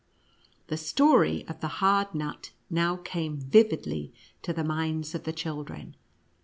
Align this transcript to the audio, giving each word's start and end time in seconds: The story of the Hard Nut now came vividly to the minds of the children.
The 0.65 0.77
story 0.77 1.45
of 1.47 1.59
the 1.59 1.77
Hard 1.79 2.15
Nut 2.15 2.49
now 2.71 2.95
came 2.97 3.37
vividly 3.37 4.11
to 4.41 4.51
the 4.51 4.63
minds 4.63 5.13
of 5.13 5.25
the 5.25 5.31
children. 5.33 5.95